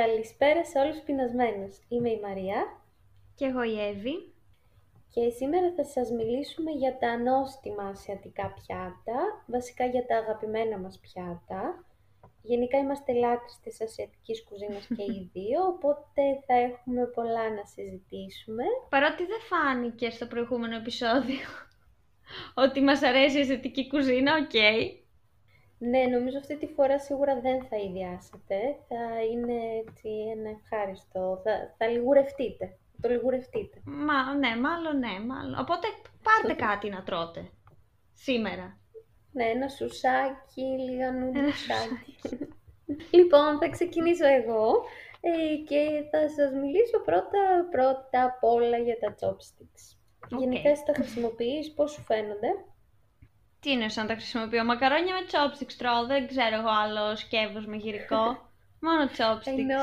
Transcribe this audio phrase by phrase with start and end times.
[0.00, 1.78] Καλησπέρα σε όλους τους πεινασμένους.
[1.88, 2.80] Είμαι η Μαρία
[3.34, 4.32] Και εγώ η Εύη.
[5.08, 10.98] και σήμερα θα σας μιλήσουμε για τα νόστιμα ασιατικά πιάτα, βασικά για τα αγαπημένα μας
[10.98, 11.84] πιάτα.
[12.42, 18.64] Γενικά είμαστε λάτρεις της ασιατικής κουζίνας και οι δύο, οπότε θα έχουμε πολλά να συζητήσουμε.
[18.88, 21.48] Παρότι δεν φάνηκε στο προηγούμενο επεισόδιο
[22.64, 24.54] ότι μας αρέσει η ασιατική κουζίνα, οκ.
[25.90, 28.56] Ναι, νομίζω αυτή τη φορά σίγουρα δεν θα αηδιάσετε,
[28.88, 33.80] θα είναι έτσι ένα ευχάριστο, θα, θα λιγουρευτείτε, θα το λιγουρευτείτε.
[33.84, 35.58] Μα, ναι, μάλλον ναι, μάλλον.
[35.58, 35.86] Οπότε
[36.22, 37.50] πάρτε κάτι να τρώτε.
[38.12, 38.78] Σήμερα.
[39.32, 42.16] Ναι, ένα σουσάκι, λίγα Ένα νουντλσάκι.
[43.18, 44.84] λοιπόν, θα ξεκινήσω εγώ
[45.20, 49.84] ε, και θα σας μιλήσω πρώτα, πρώτα απ' όλα για τα chopsticks.
[50.32, 50.40] OK.
[50.40, 52.50] Γενικά εσύ τα χρησιμοποιείς, πώς σου φαίνονται;
[53.62, 54.64] Τι είναι σαν τα χρησιμοποιώ.
[54.64, 56.06] Μακαρόνια με chopsticks τρώω.
[56.06, 58.24] Δεν ξέρω εγώ άλλο σκεύος με γυρικό.
[58.80, 59.58] Μόνο chopsticks.
[59.58, 59.82] Ενώ,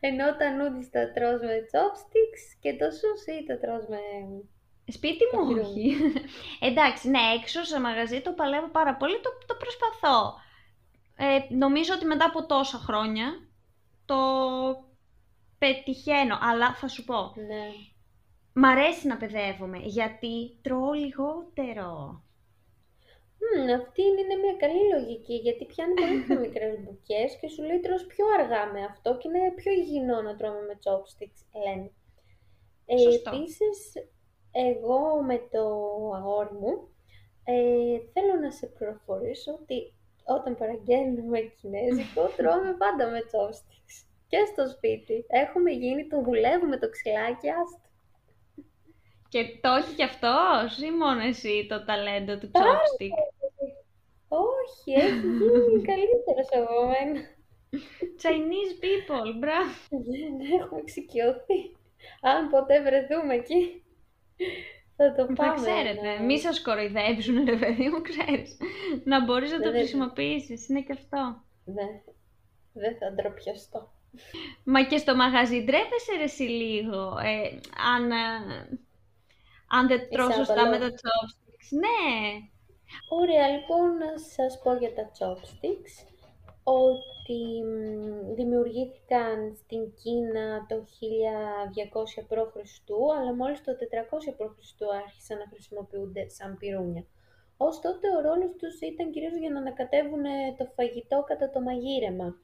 [0.00, 3.98] ενώ τα noodles τα τρως με chopsticks και το sushi τα τρως με...
[4.86, 5.64] Σπίτι μου Παχυρούν.
[5.64, 5.96] όχι.
[6.68, 10.34] Εντάξει, ναι, έξω σε μαγαζί το παλεύω πάρα πολύ, το, το προσπαθώ.
[11.16, 13.26] Ε, νομίζω ότι μετά από τόσα χρόνια
[14.04, 14.16] το
[15.58, 17.66] πετυχαίνω, αλλά θα σου πω, Ναι.
[18.52, 22.22] μ' αρέσει να παιδεύομαι, γιατί τρώω λιγότερο.
[23.42, 27.80] Μμμ, αυτή είναι μια καλή λογική, γιατί πιάνει πολύ πιο μικρές μπουκές και σου λέει
[27.80, 31.90] τρως πιο αργά με αυτό και είναι πιο υγιεινό να τρώμε με chopsticks, λένε.
[32.86, 33.30] Ε, Σωστό.
[33.30, 33.92] επίσης,
[34.52, 35.64] εγώ με το
[36.14, 36.88] αγόρι μου
[37.44, 44.68] ε, θέλω να σε πληροφορήσω ότι όταν παραγγέλνουμε κινέζικο τρώμε πάντα με chopsticks και στο
[44.68, 45.24] σπίτι.
[45.28, 47.81] Έχουμε γίνει, το δουλεύουμε το ξυλάκι, άστο.
[49.32, 53.14] Και το έχει κι αυτός ή μόνο εσύ το ταλέντο του Πάρα chopstick;
[54.28, 57.20] Όχι, έχει γίνει καλύτερος από μένα.
[58.22, 59.72] Chinese people, μπράβο.
[60.10, 61.60] Ναι, ναι, έχουμε εξοικειωθεί.
[62.20, 63.82] Αν ποτέ βρεθούμε εκεί,
[64.96, 65.54] θα το Θα πάμε.
[65.54, 68.56] ξέρετε, να- μη σας κοροϊδέψουν ρε παιδί μου, ξέρεις.
[69.04, 69.78] Να μπορείς να Ναι, το ναι.
[69.78, 71.42] χρησιμοποιήσεις, είναι και αυτό.
[71.64, 71.88] Ναι,
[72.72, 73.92] δεν θα ντροπιαστώ.
[74.64, 77.58] Μα και στο μαγαζί ντρέπεσαι ρε εσύ λίγο, ε,
[77.96, 78.78] αν, ε,
[79.76, 80.90] αν δεν τρως Είσαι σωστά με αβαλό.
[80.90, 81.68] τα chopsticks.
[81.84, 82.00] Ναι,
[83.08, 85.94] Ωραία, λοιπόν, να σας πω για τα chopsticks
[86.64, 92.90] ότι μ, δημιουργήθηκαν στην Κίνα το 1200 π.Χ.
[93.18, 94.94] αλλά μόλις το 400 π.Χ.
[95.04, 97.04] άρχισαν να χρησιμοποιούνται σαν πυρούνια.
[97.56, 100.22] Ως τότε ο ρόλος τους ήταν κυρίως για να ανακατεύουν
[100.58, 102.36] το φαγητό κατά το μαγείρεμα.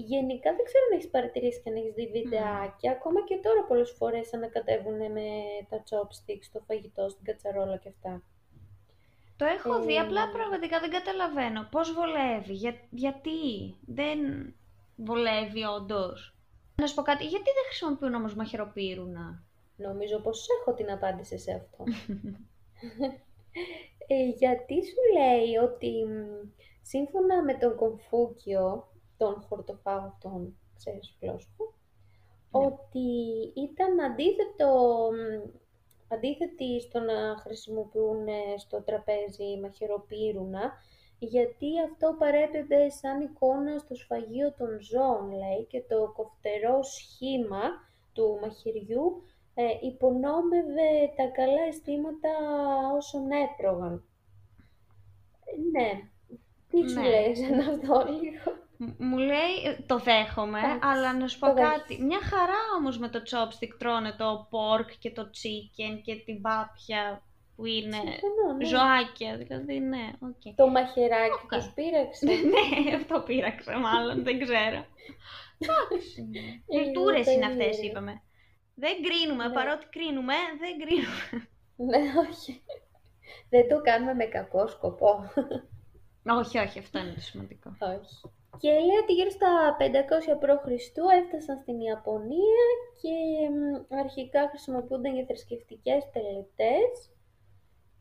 [0.00, 3.90] Γενικά δεν ξέρω αν έχεις παρατηρήσει και αν έχεις δει βιντεάκια, ακόμα και τώρα πολλές
[3.90, 5.26] φορές ανακατεύουν με
[5.68, 8.22] τα chopsticks το φαγητό στην κατσαρόλα και αυτά.
[9.36, 11.68] το έχω δει, Ε, απλά πραγματικά δεν καταλαβαίνω.
[11.70, 13.38] Πώς βολεύει, για- γιατί
[13.86, 14.18] δεν
[14.96, 16.34] βολεύει όντως;
[16.74, 19.42] Να σου πω κάτι, γιατί δεν χρησιμοποιούν όμως μαχαιροπύρουνα;
[19.76, 21.84] Νομίζω πως έχω την απάντηση σε αυτό.
[24.10, 26.48] Ε, γιατί σου λέει ότι μ,
[26.82, 31.74] σύμφωνα με τον Κομφούκιο, τον χορτοφάγο αυτόν, ξέρεις φιλόσοφο,
[32.50, 32.66] Ναι.
[32.66, 33.08] ότι
[33.54, 34.68] ήταν αντίθετο,
[35.12, 35.50] μ,
[36.14, 40.72] αντίθετη στο να χρησιμοποιούν ε, στο τραπέζι μαχαιροπύρουνα,
[41.18, 47.62] γιατί αυτό παρέπεμπε σαν εικόνα στο σφαγείο των ζώων, λέει, και το κοφτερό σχήμα
[48.12, 49.22] του μαχαιριού
[49.54, 52.30] ε, υπονόμευε τα καλά αισθήματα
[52.96, 54.04] όσων έτρωγαν.
[55.44, 55.90] Ε, ναι,
[56.68, 57.08] τι σου Ναι.
[57.08, 61.46] λέει σαν αυτό λίγο; Μ- Μου λέει, ε, το δέχομαι, Εντάξει, αλλά να σου πω
[61.46, 61.82] το κάτι.
[61.86, 62.04] δέχεσαι.
[62.04, 67.22] Μια χαρά όμως με το chopstick τρώνε το pork και το chicken και την πάπια
[67.56, 68.64] που είναι Συμφωνώ, ναι.
[68.64, 70.54] ζωάκια, δηλαδή ναι, οκ.
[70.54, 71.50] Το μαχαιράκι Οκ.
[71.50, 72.26] τους πείραξε.
[72.52, 74.84] ναι, αυτό πείραξε μάλλον, δεν ξέρω.
[75.58, 76.20] Εντάξει.
[76.32, 77.86] Λίγο Κουλτούρες είναι αυτές, περίεργο.
[77.90, 78.22] είπαμε.
[78.74, 79.52] Δεν κρίνουμε, Ναι.
[79.54, 81.48] παρότι κρίνουμε, δεν κρίνουμε.
[81.76, 82.62] ναι, όχι.
[83.50, 85.30] Δεν το κάνουμε με κακό σκοπό.
[86.24, 87.76] όχι, όχι, αυτό είναι το σημαντικό.
[87.80, 88.32] όχι.
[88.56, 89.82] Και λέει ότι γύρω στα 500
[90.40, 90.64] π.Χ.
[91.18, 92.66] έφτασαν στην Ιαπωνία
[93.00, 93.14] και
[93.50, 97.10] μ, αρχικά χρησιμοποιούνταν για θρησκευτικές τελετές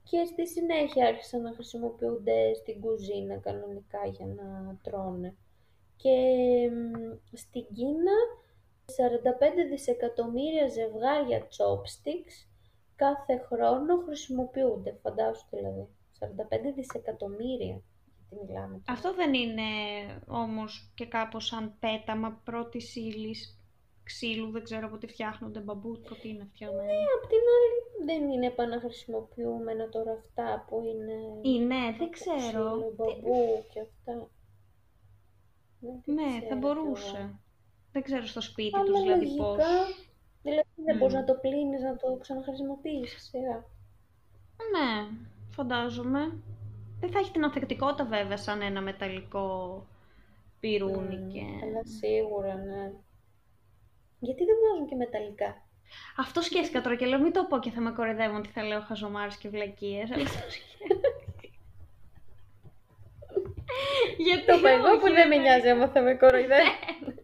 [0.03, 5.35] και στη συνέχεια άρχισαν να χρησιμοποιούνται στην κουζίνα κανονικά για να τρώνε.
[5.95, 6.15] Και
[6.71, 8.17] μ, στην Κίνα
[8.85, 12.47] 45 δισεκατομμύρια ζευγάρια chopsticks
[12.95, 14.97] κάθε χρόνο χρησιμοποιούνται.
[15.01, 15.87] Φαντάσου δηλαδή.
[16.19, 16.25] 45
[16.75, 17.81] δισεκατομμύρια.
[18.29, 18.83] Γιατί μιλάμε τώρα.
[18.97, 19.63] Αυτό δεν είναι
[20.27, 23.59] όμως και κάπως σαν πέταμα πρώτης ύλης
[24.03, 26.91] ξύλου, δεν ξέρω από τι φτιάχνονται μπαμπούτ, από τι είναι φτιαγμένα.
[26.91, 31.13] Ε, απ' την άλλη δεν είναι επαναχρησιμοποιούμενα τώρα αυτά που είναι...
[31.41, 32.37] Είναι, δεν από ξέρω.
[32.37, 34.29] ξύλο, μπαμπού και αυτά.
[35.79, 36.55] Δεν Ναι, θα ξέρω.
[36.59, 37.39] μπορούσε.
[37.91, 39.65] Δεν ξέρω στο σπίτι Αλλά τους δηλαδή λογικά, πώς.
[40.41, 40.97] Δηλαδή δεν Μμ.
[40.99, 43.65] μπορείς να το πλύνεις, να το ξαναχρησιμοποιήσεις σιγά.
[44.71, 45.17] Ναι,
[45.49, 46.41] φαντάζομαι.
[46.99, 49.85] Δεν θα έχει την ανθεκτικότητα βέβαια σαν ένα μεταλλικό
[50.59, 51.39] πυρούνι Μμ, και...
[51.39, 52.91] Αλλά σίγουρα, ναι.
[54.19, 55.61] Γιατί δεν βγάζουν και μεταλλικά;
[56.17, 58.81] Αυτό σκέφτηκα τώρα και λέω μην το πω και θα με κοροϊδεύουν ότι θα λέω
[58.81, 60.11] χαζομάρες και βλακίες.
[60.11, 61.55] Αλλά το σκέφτηκα.
[64.17, 65.41] Γιατί Το είπα εγώ όχι, που ρε δεν με παιδί.
[65.43, 67.16] νοιάζει άμα θα με κοροϊδεύει.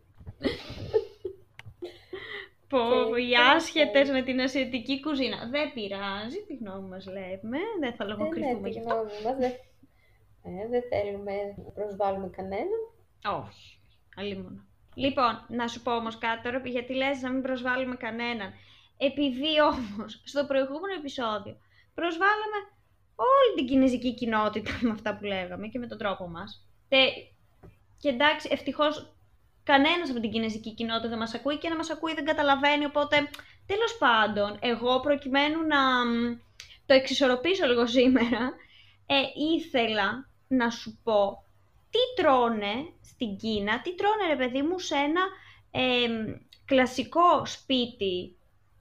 [2.73, 5.37] Πω, Και οι τι άσχετες να με την ασιατική κουζίνα.
[5.51, 7.57] Δεν πειράζει, τη γνώμη μας λέμε.
[7.79, 8.93] Δεν θα Ε, ναι, λογοκριθούμε τη γι' αυτό.
[8.93, 9.37] γνώμη μας.
[9.37, 9.51] Δεν
[10.43, 11.33] ε, δεν θέλουμε
[11.65, 12.81] να προσβάλλουμε κανέναν.
[13.41, 13.79] Όχι,
[14.15, 14.67] αλλήμον.
[14.95, 18.53] Λοιπόν, να σου πω όμως κάτι τώρα, γιατί λες να μην προσβάλλουμε κανέναν.
[18.97, 21.55] Επειδή όμως στο προηγούμενο επεισόδιο
[21.93, 22.59] προσβάλαμε
[23.15, 26.67] όλη την κινέζικη κοινότητα με αυτά που λέγαμε και με τον τρόπο μας.
[26.89, 26.97] Και,
[27.99, 29.15] και εντάξει, ευτυχώς
[29.63, 33.15] κανένας από την κινέζικη κοινότητα δεν μας ακούει και να μας ακούει δεν καταλαβαίνει, οπότε
[33.65, 36.37] τέλος πάντων, εγώ προκειμένου να μ,
[36.85, 38.53] το εξισορροπήσω λίγο σήμερα,
[39.05, 39.15] ε,
[39.55, 41.43] ήθελα να σου πω
[41.89, 45.21] τι τρώνε στην Κίνα, τι τρώνε ρε παιδί μου σε ένα
[45.71, 48.37] εμ, κλασικό σπίτι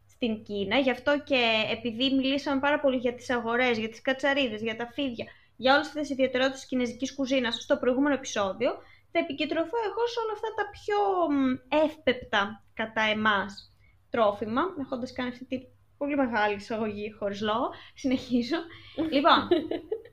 [0.08, 0.78] στην Κίνα.
[0.78, 4.86] Γι' αυτό και επειδή μιλήσαμε πάρα πολύ για τις αγορές, για τις κατσαρίδες, για τα
[4.92, 5.26] φίδια,
[5.56, 8.76] για όλες τις ιδιαιτερότητες της κινέζικης κουζίνας στο προηγούμενο επεισόδιο,
[9.12, 10.98] θα επικεντρωθώ εγώ σε όλα αυτά τα πιο
[11.36, 11.54] μ,
[11.84, 13.72] εύπεπτα κατά εμάς
[14.10, 15.58] τρόφιμα, έχοντας κάνει αυτή τη
[15.98, 17.70] πολύ μεγάλη εισαγωγή χωρίς λόγο.
[17.94, 18.56] Συνεχίζω.
[19.12, 19.48] λοιπόν,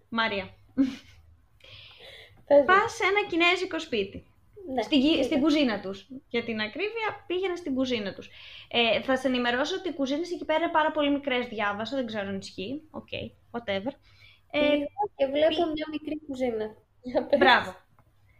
[0.10, 0.50] Μαρία,
[2.48, 2.66] Πες μου.
[2.66, 4.24] πας σε ένα κινέζικο σπίτι.
[4.74, 5.24] Ναι, Στην, κι- κοίτα.
[5.24, 6.08] στην κουζίνα τους.
[6.28, 8.30] Για την ακρίβεια, πήγαινε στην κουζίνα τους.
[8.68, 11.48] Ε, θα σε ενημερώσω ότι οι κουζίνες εκεί πέρα είναι πάρα πολύ μικρές.
[11.48, 12.82] Διάβασα, δεν ξέρω αν ισχύει.
[12.92, 13.08] Ok,
[13.52, 13.92] whatever.
[14.52, 14.86] Ε, Πήγα
[15.16, 16.76] και βλέπω μια μικρή κουζίνα.
[17.02, 17.40] Για πες.
[17.40, 17.76] μπράβο.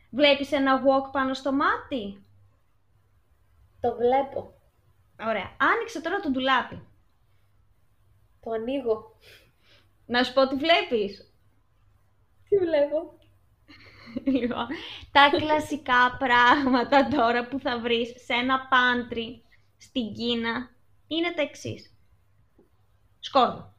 [0.10, 2.24] Βλέπεις ένα wok πάνω στο μάτι;
[3.80, 4.54] Το βλέπω.
[5.22, 5.56] Ωραία.
[5.60, 6.88] Άνοιξε τώρα το ντουλάπι.
[8.40, 9.18] Το ανοίγω.
[10.06, 11.34] Να σου πω τι βλέπεις;
[12.50, 13.18] Τι βλέπω;
[14.24, 14.68] Λοιπόν,
[15.12, 19.44] τα κλασικά πράγματα τώρα που θα βρεις σε ένα pantry
[19.78, 20.70] στην Κίνα
[21.08, 21.94] είναι τα εξής.
[23.20, 23.74] Σκόρδο.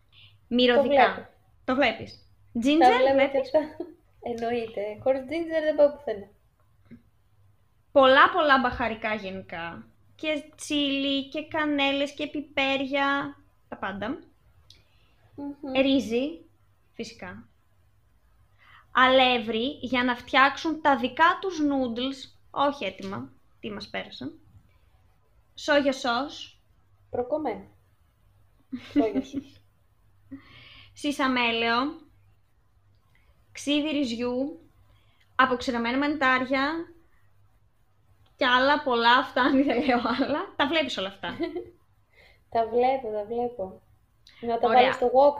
[0.48, 1.12] Μυρωδικά.
[1.12, 1.28] βλέπω.
[1.64, 2.30] Το βλέπεις.
[2.52, 3.50] Τα Ginger βλέπω βλέπεις;
[4.22, 4.46] Και αυτά.
[4.46, 4.98] Εννοείται.
[5.02, 6.28] Χωρίς ginger δεν πάω πουθενά.
[7.92, 9.86] Πολλά πολλά μπαχαρικά γενικά.
[10.14, 13.36] Και τσίλι και κανέλες και πιπέρια.
[13.68, 14.18] Τα πάντα.
[15.34, 15.72] Μμμ.
[15.80, 16.44] Ρύζι,
[16.92, 17.48] φυσικά.
[18.92, 24.38] Αλεύρι για να φτιάξουν τα δικά τους noodles, όχι έτοιμα, τι μας πέρασαν.
[25.54, 26.60] Σόγια σος,
[27.10, 27.64] Προκομμένο.
[28.92, 29.42] Σόγια σου.
[30.92, 32.00] σισαμέλαιο,
[33.60, 34.60] ξύδι ρυζιού,
[35.34, 36.64] αποξηραμένα μανιτάρια
[38.36, 40.40] και άλλα πολλά αυτά, αν δεν λέω άλλα.
[40.56, 41.28] Τα βλέπεις όλα αυτά.
[42.54, 43.80] Τα βλέπω, τα βλέπω.
[44.40, 44.80] Να τα Ωραία.
[44.80, 45.36] βάλω στο wok.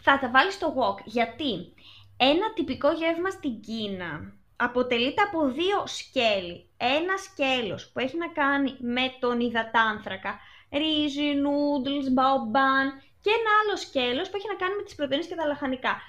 [0.00, 1.04] θα τα βάλεις στο wok.
[1.04, 1.72] Γιατί
[2.16, 6.68] ένα τυπικό γεύμα στην Κίνα αποτελείται από δύο σκέλη.
[6.76, 10.38] Ένα σκέλος που έχει να κάνει με τον υδατάνθρακα,
[10.72, 12.86] ρύζι, noodles, bao bun
[13.20, 16.00] και ένα άλλο σκέλος που έχει να κάνει με τις πρωτεΐνες και τα λαχανικά.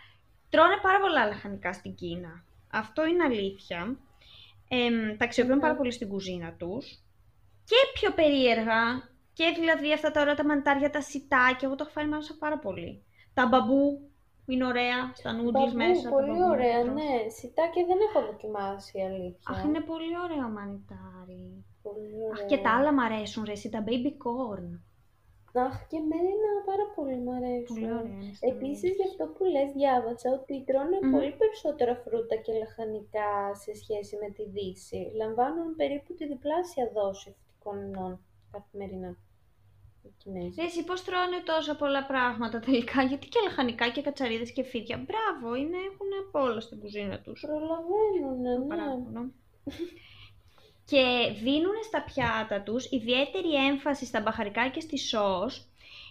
[0.49, 2.43] Τρώνε πάρα πολλά λαχανικά στην Κίνα.
[2.71, 3.97] Αυτό είναι αλήθεια.
[4.67, 5.61] Εμ, τα αξιοποιούν Μμμ.
[5.61, 6.99] πάρα πολύ στην κουζίνα τους.
[7.65, 11.91] Και πιο περίεργα, και δηλαδή αυτά τα ωραία τα μανιτάρια, τα shiitake, εγώ το έχω
[11.94, 13.03] φάει μέσα πάρα πολύ.
[13.33, 14.09] Τα μπαμπού
[14.45, 16.01] που είναι ωραία, στα noodles Μπαμπού, μέσα.
[16.03, 16.94] τα πολύ μπαμπού ωραία, να τρως.
[16.95, 17.29] ναι.
[17.30, 19.49] Shiitake δεν έχω δοκιμάσει, αλήθεια.
[19.56, 21.63] Αχ, είναι πολύ ωραίο μανιτάρι.
[21.81, 22.45] Πολύ Αχ, ωραία.
[22.45, 24.79] και τα άλλα μ' αρέσουν, ρε, εσύ, τα baby corn.
[25.68, 27.75] Αχ, και εμένα πάρα πολύ μου αρέσουν.
[27.75, 31.11] Πολύ ωραία είναι στα Επίσης, για αυτό που λες, διάβασα ότι τρώνε Μμμ.
[31.16, 33.30] πολύ περισσότερα φρούτα και λαχανικά
[33.63, 35.01] σε σχέση με τη Δύση.
[35.21, 38.13] Λαμβάνουν περίπου τη διπλάσια δόση φυτικών ινών
[38.51, 39.11] καθημερινά.
[40.04, 40.61] Οι Κινέζοι.
[40.61, 44.97] Ρε, εσύ πώς τρώνε τόσα πολλά πράγματα τελικά, γιατί και λαχανικά και κατσαρίδες και φίδια.
[45.07, 47.39] Μπράβο, είναι, έχουν απ' όλα στην κουζίνα τους.
[47.47, 49.21] Προλαβαίνουν, ναι.
[50.89, 51.33] Παράπονο.
[51.33, 55.63] και δίνουν στα πιάτα τους ιδιαίτερη έμφαση στα μπαχαρικά και στη σως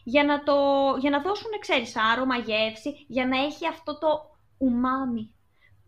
[0.04, 0.54] για να, το,
[1.00, 5.30] για να δώσουν, ξέρεις, άρωμα, γεύση, για να έχει αυτό το ουμάμι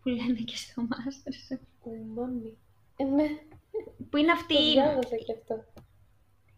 [0.01, 1.59] που λένε και στο Masterchef.
[1.83, 2.57] Ουμάμι.
[2.95, 3.27] Ε, ναι,
[4.09, 5.63] Που είναι αυτή το διάβασα και αυτό.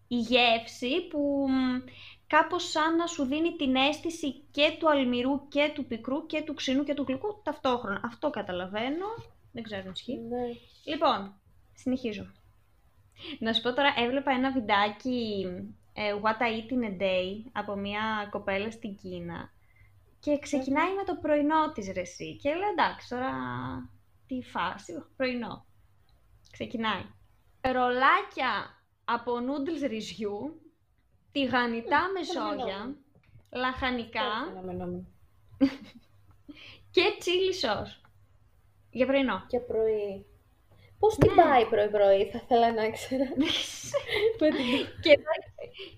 [0.07, 1.79] η γεύση που μ,
[2.27, 6.53] κάπως σαν να σου δίνει την αίσθηση και του αλμυρού και του πικρού και του
[6.53, 8.01] ξινού και του γλυκού ταυτόχρονα.
[8.03, 9.05] Αυτό καταλαβαίνω.
[9.51, 10.17] Δεν ξέρω αν ισχύει.
[10.17, 10.45] Ναι.
[10.83, 11.33] Λοιπόν,
[11.73, 12.31] συνεχίζω.
[13.39, 15.45] Να σου πω τώρα, έβλεπα ένα βιντεάκι
[15.93, 19.51] ε, What I eat in a day από μια κοπέλα στην Κίνα
[20.19, 22.35] και ξεκινάει με το πρωινό της ρε εσύ.
[22.35, 23.31] Και λέω εντάξει τώρα
[24.27, 25.65] τι φάση, πρωινό.
[26.51, 27.03] Ξεκινάει.
[27.61, 30.61] Ρολάκια από νούντλς ρυζιού,
[31.31, 32.95] τηγανιτά με σόγια,
[33.51, 35.05] λαχανικά Φαινόμενο.
[36.95, 38.01] και chili sauce.
[38.89, 39.45] Για πρωινό.
[39.47, 40.25] Και πρωί.
[41.03, 41.43] Πώς την Ναι.
[41.43, 43.23] πάει πρωί-πρωί, θα ήθελα να ξέρω.
[44.39, 45.13] Με την- και,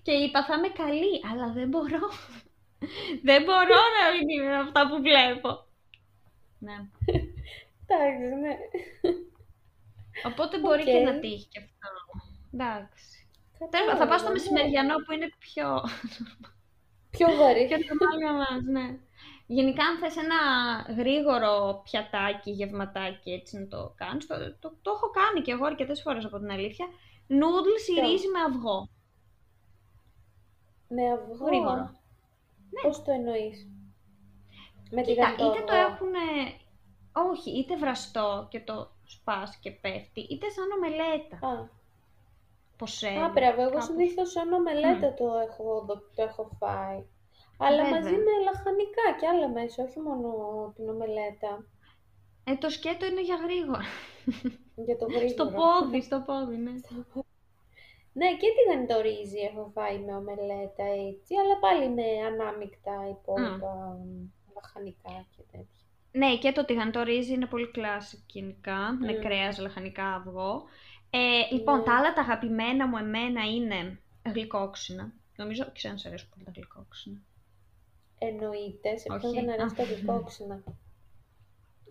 [0.02, 2.04] και είπα θα είμαι καλή, αλλά δεν μπορώ.
[3.28, 5.50] δεν μπορώ να μην είμαι αυτά που βλέπω.
[6.58, 6.76] Ναι.
[7.86, 8.56] Εντάξει, ναι.
[10.26, 11.02] Οπότε μπορεί και Οκ.
[11.04, 11.88] να τύχει και αυτό.
[12.54, 13.28] Εντάξει.
[13.58, 14.32] Τέλος πάντων, Κατάλαβα, θα πάω στο ναι.
[14.34, 15.66] μεσημεριανό που είναι πιο...
[17.10, 17.66] Πιο βαρύ.
[17.66, 18.86] πιο normal για μας, ναι.
[19.46, 20.36] Γενικά, αν θες ένα
[20.96, 26.02] γρήγορο πιατάκι, γευματάκι, έτσι να το κάνεις, το, το, το έχω κάνει και εγώ αρκετές
[26.02, 26.86] φορές από την αλήθεια.
[27.28, 28.88] Noodles ή Ποιο; ρύζι με αυγό.
[30.88, 31.44] Με αυγό.
[31.46, 31.90] Γρήγορο.
[32.82, 33.68] Πώς το εννοείς;
[34.90, 35.94] Με Κοίτα, τηγανιτό είτε το αυγό.
[35.94, 36.12] έχουν.
[37.30, 41.36] Όχι, είτε βραστό και το σπάς και πέφτει, είτε σαν ομελέτα.
[41.36, 41.68] Α,
[42.76, 43.08] Ποσέ.
[43.08, 43.84] Α, μπράβο, εγώ κάπως.
[43.84, 47.04] συνήθως σαν ομελέτα το, έχω, δο- το έχω φάει.
[47.58, 48.00] Αλλά Βέβαια.
[48.00, 50.28] μαζί με λαχανικά και άλλα μέσα, όχι μόνο
[50.76, 51.64] την ομελέτα.
[52.44, 53.84] Ε, το σκέτο είναι για γρήγορα.
[54.74, 55.28] Για το γρήγορο.
[55.36, 56.72] στο πόδι, στο πόδι, ναι.
[58.12, 63.98] Ναι, και τηγανιτό ρύζι έχω φάει με ομελέτα έτσι, αλλά πάλι με ανάμεικτα υπόλοιπα
[64.54, 65.80] λαχανικά και τέτοια.
[66.12, 69.20] Ναι, και το τηγανιτό ρύζι είναι πολύ classic γενικά, με Μμ.
[69.20, 70.64] κρέας, λαχανικά, αυγό.
[71.10, 71.84] Ε, λοιπόν, Ναι.
[71.84, 74.00] τα άλλα τα αγαπημένα μου εμένα είναι
[74.34, 75.12] γλυκόξινα.
[75.36, 77.20] Νομίζω, ξέρω αν σε αρέσουν πολύ τα γλυκόξινα.
[78.18, 79.40] Εννοείται, σε ποιον Όχι.
[79.44, 79.76] δεν αρέσει Α.
[79.76, 80.62] τα γλυκόξινα.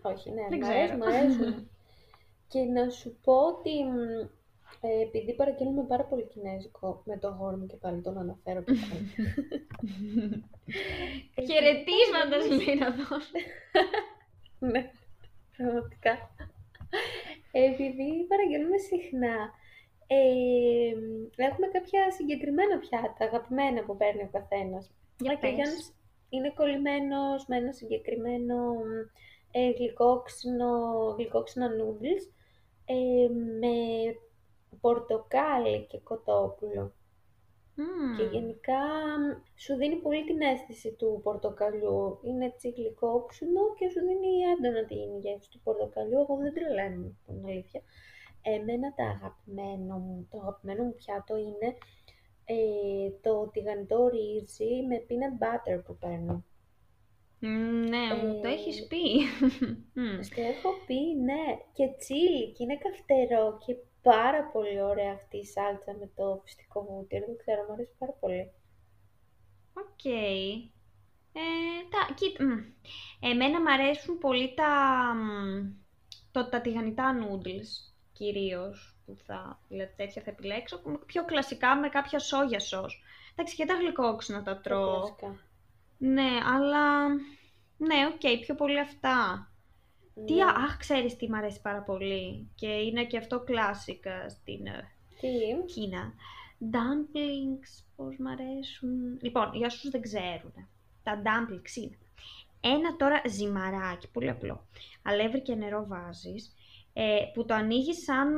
[0.02, 0.76] Όχι, ναι, Δεν μ' ξέρω.
[0.78, 1.70] αρέσουν, μ' αρέσουν.
[2.48, 3.96] και να σου πω ότι μ,
[4.80, 8.72] ε, επειδή παραγγέλνουμε πάρα πολύ κινέζικο με το γόρι μου και πάλι τον αναφέρω και
[8.72, 9.06] πάλι.
[11.48, 13.30] Χαιρετίσματα λέει να δώσω.
[14.58, 14.90] Ναι,
[15.56, 16.30] πραγματικά.
[17.52, 19.50] Επειδή παραγγέλνουμε συχνά,
[20.06, 20.16] ε,
[21.36, 24.90] έχουμε κάποια συγκεκριμένα πιάτα, αγαπημένα που παίρνει ο καθένας.
[25.18, 25.54] Για και ο πες.
[25.54, 25.95] Γιάννης
[26.28, 28.74] είναι κολλημένος με ένα συγκεκριμένο
[29.50, 30.70] ε, γλυκόξινο,
[31.16, 32.32] γλυκόξινα noodles
[32.84, 33.28] ε,
[33.60, 33.76] με
[34.80, 36.92] πορτοκάλι και κοτόπουλο.
[37.74, 38.16] Μμμ.
[38.16, 38.80] Και γενικά
[39.18, 39.24] μ,
[39.56, 42.18] σου δίνει πολύ την αίσθηση του πορτοκαλιού.
[42.22, 46.18] Είναι έτσι γλυκόξινο και σου δίνει έντονα την γεύση του πορτοκαλιού.
[46.20, 47.80] Εγώ δεν τρελαίνω, την αλήθεια.
[48.42, 51.68] Εμένα τα αγαπημένο μου, το αγαπημένο μου πιάτο είναι
[52.46, 56.44] ε, το τηγανιτό ρύζι με peanut butter που παίρνω.
[57.40, 59.02] Μμ, Ναι, μου το Ε, έχεις πει.
[60.00, 60.20] Μμ.
[60.20, 65.44] Στο έχω πει, ναι, και τσίλι και είναι καυτερό και πάρα πολύ ωραία αυτή η
[65.46, 67.26] σάλτσα με το φυστικοβούτυρο.
[67.26, 68.52] Δεν ξέρω, μου αρέσει πάρα πολύ.
[69.74, 70.04] Οκ.
[70.04, 71.40] Ε,
[71.90, 72.58] τα, κοίτα, μ.
[73.20, 74.70] Εμένα μ' αρέσουν πολύ τα,
[75.14, 75.28] μ,
[76.30, 81.88] το, τα τηγανιτά noodles, κυρίως, που θα, δηλαδή τέτοια θα επιλέξω, που- πιο κλασικά με
[81.88, 83.02] κάποια σόγια sauce.
[83.34, 84.96] Εντάξει, και τα γλυκόξινα τα Τα τρώω.
[85.00, 85.36] κλασικά.
[85.98, 87.08] Ναι, αλλά,
[87.76, 89.48] ναι, οκ, πιο πολύ αυτά.
[90.26, 90.42] Τι, Ναι.
[90.44, 94.66] α- αχ, ξέρεις τι μ' αρέσει πάρα πολύ και είναι και αυτό classic ε, στην
[94.66, 95.28] ε, Τι,
[95.72, 96.12] Κίνα.
[96.60, 99.18] Dumplings, πώς μ' αρέσουν.
[99.20, 100.52] Λοιπόν, για όσους δεν ξέρουν,
[101.02, 101.98] τα dumplings είναι
[102.60, 104.66] ένα τώρα ζυμαράκι, πολύ απλό.
[105.02, 106.54] Αλεύρι και νερό βάζεις,
[106.98, 108.28] ε, που το ανοίγεις σαν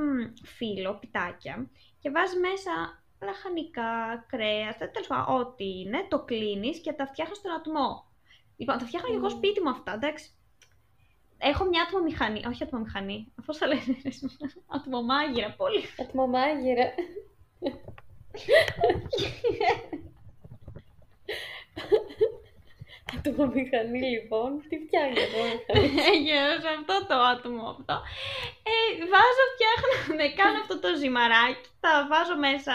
[0.44, 6.92] φύλλο, πιτάκια, και βάζεις μέσα λαχανικά, κρέας, τε- τέλος πάντων, ό,τι είναι, το κλείνεις και
[6.92, 8.12] τα φτιάχνεις στον ατμό.
[8.56, 9.36] Λοιπόν, τα φτιάχνω και εγώ Μμμ.
[9.36, 10.30] σπίτι μου αυτά, εντάξει.
[11.38, 13.82] Έχω μια ατμομηχανή, όχι ατμομηχανή, πώς θα λένε,
[14.76, 16.84] ατμομάγειρα, πολύ ατμομάγειρα.
[23.30, 24.48] Ατμομηχανή λοιπόν.
[24.68, 25.88] Τι φτιάχνει η ατμομηχανή.
[26.12, 27.96] Έγινε σε αυτό το άτομο αυτό.
[28.70, 28.76] Ε,
[29.12, 32.74] βάζω, φτιάχνω, ναι, κάνω αυτό το ζυμαράκι, τα βάζω μέσα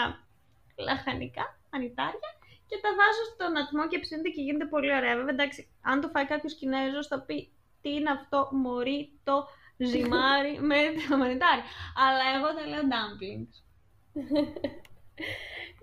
[0.86, 2.30] λαχανικά, ανιτάρια
[2.68, 5.14] και τα βάζω στον ατμό και ψήνεται και γίνεται πολύ ωραία.
[5.18, 7.38] Βέβαια, εντάξει, αν το φάει κάποιος Κινέζος θα πει
[7.82, 9.36] τι είναι αυτό, μωρή το
[9.76, 11.62] ζυμάρι με το μανιτάρι.
[12.04, 13.54] Αλλά εγώ τα λέω dumplings.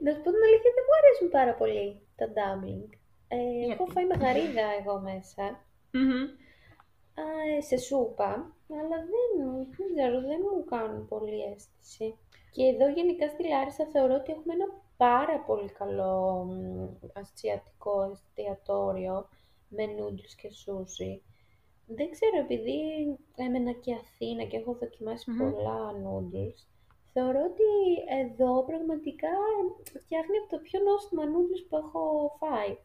[0.03, 1.85] Να σου πω την αλήθεια, δεν μου αρέσουν πάρα πολύ
[2.19, 2.89] τα dumpling.
[3.33, 5.43] Ε, έχω Γιατί; φάει με γαρίδα εγώ μέσα.
[5.91, 6.23] Μμμ.
[7.21, 7.23] Α,
[7.57, 8.31] ε, σε σούπα,
[8.81, 9.29] αλλά δεν,
[9.77, 12.17] δεν ξέρω, δεν μου κάνουν πολύ αίσθηση.
[12.51, 19.27] Και εδώ γενικά στη Λάρισα θεωρώ ότι έχουμε ένα πάρα πολύ καλό μ, ασιατικό εστιατόριο
[19.69, 21.11] με noodles και sushi.
[21.85, 22.79] Δεν ξέρω, επειδή
[23.35, 25.37] έμενα και Αθήνα και έχω δοκιμάσει Μμμ.
[25.37, 26.59] πολλά noodles,
[27.13, 27.69] θεωρώ ότι
[28.21, 29.33] εδώ πραγματικά
[30.03, 32.03] φτιάχνει από τα πιο νόστιμα noodles που έχω
[32.39, 32.77] φάει.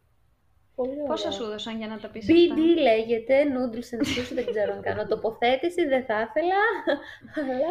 [0.77, 1.05] Πολύ ωραία.
[1.07, 4.73] Πόσα σου έδωσαν για να τα πεις BD αυτά; λέγεται, noodles and sushi, δεν ξέρω
[4.73, 6.61] αν κάνω τοποθέτηση, δεν θα ήθελα,
[7.37, 7.71] αλλά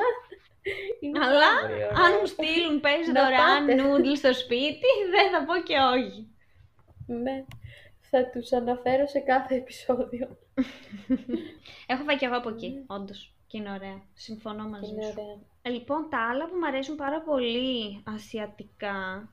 [1.00, 1.88] Είναι Αλλά πάρα πολύ ωραίο.
[1.90, 3.82] αν μου στείλουν πες Να δωρεάν πάτε.
[3.82, 6.28] νούντλ στο σπίτι, δεν θα πω και όχι.
[7.08, 7.46] Ναι,
[8.10, 10.38] θα τους αναφέρω σε κάθε επεισόδιο.
[11.88, 13.34] Έχω φάει και εγώ από εκεί, όντως.
[13.48, 14.02] Και είναι ωραία.
[14.14, 15.14] Συμφωνώ μαζί Είναι σου.
[15.18, 15.38] ωραία.
[15.62, 19.30] Ε, Λοιπόν, τα άλλα που μου αρέσουν πάρα πολύ ασιατικά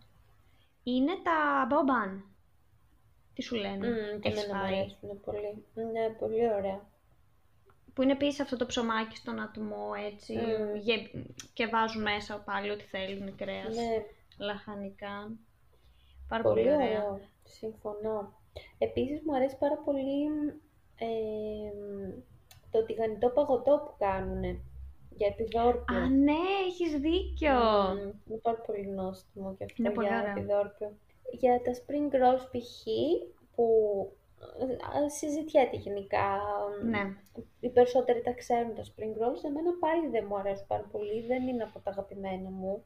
[0.82, 2.24] είναι τα μπομπάν.
[3.34, 5.64] Τι σου λένε, Μμμ, και έχεις εμένα μου φάει; αρέσουν πολύ.
[5.92, 6.90] Ναι, πολύ ωραία.
[7.94, 10.74] Που είναι επίσης αυτό το ψωμάκι στον ατμό, έτσι, Μμμ.
[10.76, 11.10] γε-
[11.52, 14.02] και βάζουν μέσα πάλι ό,τι θέλουν, κρέας, Ναι,
[14.38, 15.30] λαχανικά.
[16.28, 16.88] Πάρα πολύ, πολύ ωραία.
[16.88, 17.20] ωραίο.
[17.44, 18.32] Συμφωνώ.
[18.78, 20.24] Επίσης μου αρέσει πάρα πολύ
[20.96, 21.06] ε,
[22.70, 24.58] το τηγανιτό παγωτό που κάνουνε
[25.16, 25.96] για επιδόρπιο.
[25.96, 27.52] Α, ναι, έχεις δίκιο.
[27.94, 30.30] Μμμ, είναι πάρα πολύ νόστιμο και αυτό Είναι πολύ για ωραίο.
[30.30, 30.92] επιδόρπιο.
[31.32, 32.82] Για τα spring rolls π.χ.
[33.54, 33.66] που
[35.04, 36.40] ε, συζητιέται γενικά.
[36.84, 37.16] Ναι.
[37.60, 39.44] Οι περισσότεροι τα ξέρουν τα spring rolls.
[39.44, 41.26] Εμένα πάλι δεν μου αρέσουν πάρα πολύ.
[41.26, 42.84] Δεν είναι από τα αγαπημένα μου.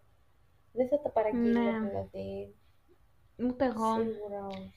[0.73, 1.89] Δεν θα τα παραγγείλω Ναι.
[1.89, 2.55] δηλαδή.
[3.39, 3.95] Ούτε εγώ.
[3.95, 4.73] Σίγουρα όχι.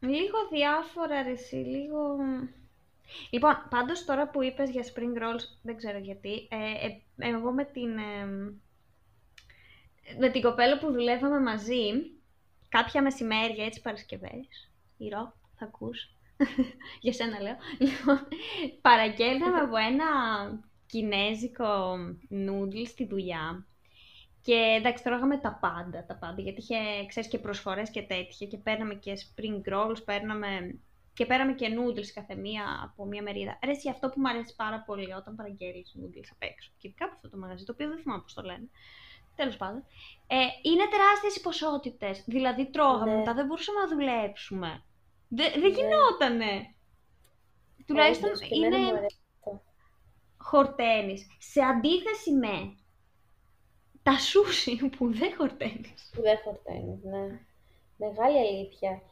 [0.00, 2.16] Λίγο διάφορα ρε εσύ, λίγο...
[3.30, 7.64] Λοιπόν, πάντως τώρα που είπες για spring rolls, δεν ξέρω γιατί, ε, ε, εγώ με
[7.64, 8.24] την, ε,
[10.18, 11.90] με την κοπέλα που δουλεύαμε μαζί,
[12.70, 16.08] κάποια μεσημέρια, έτσι Παρασκευές, ηρώ, θα ακούς,
[17.04, 18.28] για σένα λέω, λοιπόν,
[18.80, 20.06] παραγγέλναμε από ένα
[20.86, 21.96] κινέζικο
[22.28, 23.66] νούντλ στη δουλειά
[24.42, 28.56] και εντάξει, τρώγαμε τα πάντα, τα πάντα, γιατί είχε, ξέρεις, και προσφορές και τέτοια και
[28.56, 30.80] παίρναμε και spring rolls, παίρναμε
[31.12, 33.58] και πέραμε και noodles κάθε μία από μία μερίδα.
[33.64, 37.04] Ρε, εσύ, αυτό που μου αρέσει πάρα πολύ όταν παραγγέλνεις noodles απ' έξω, και ειδικά
[37.04, 38.68] από αυτό το μαγαζί, το οποίο δεν θυμάμαι πώς το λένε,
[39.40, 39.84] τέλος πάντων,
[40.26, 42.24] ε, είναι τεράστιες οι ποσότητες.
[42.26, 43.16] Δηλαδή τρώγαμε, Ναι.
[43.18, 44.82] μετά δεν μπορούσαμε να δουλέψουμε.
[45.28, 45.68] Δε- δεν Ναι.
[45.76, 46.74] γινότανε.
[47.86, 49.62] Τουλάχιστον Όντως, και εμένα μου είναι αρέσει αυτό.
[50.38, 51.26] χορταίνεις.
[51.38, 52.76] Σε αντίθεση με
[54.02, 56.10] τα σούσι που δεν χορταίνεις.
[56.14, 57.24] Που δεν χορταίνεις, ναι.
[57.96, 59.02] Μεγάλη αλήθεια.